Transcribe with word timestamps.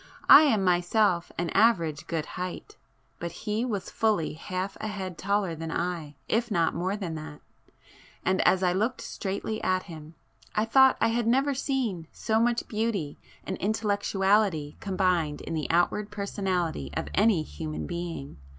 I 0.29 0.41
am 0.45 0.63
myself 0.63 1.31
an 1.37 1.51
average 1.51 2.07
good 2.07 2.25
height, 2.25 2.75
but 3.19 3.31
he 3.45 3.63
was 3.63 3.91
fully 3.91 4.33
half 4.33 4.75
a 4.81 4.87
head 4.87 5.15
taller 5.15 5.53
than 5.53 5.71
I, 5.71 6.15
if 6.27 6.49
not 6.49 6.73
more 6.73 6.97
than 6.97 7.13
that,—and 7.13 8.41
as 8.41 8.63
I 8.63 8.73
looked 8.73 9.01
straightly 9.01 9.61
at 9.63 9.83
him, 9.83 10.15
I 10.55 10.65
thought 10.65 10.97
I 10.99 11.09
had 11.09 11.27
never 11.27 11.53
seen 11.53 12.07
so 12.11 12.39
much 12.39 12.67
beauty 12.67 13.19
and 13.43 13.57
intellectuality 13.57 14.75
combined 14.79 15.41
in 15.41 15.53
the 15.53 15.69
outward 15.69 16.09
personality 16.09 16.89
of 16.97 17.07
any 17.13 17.43
human 17.43 17.85
being. 17.85 18.37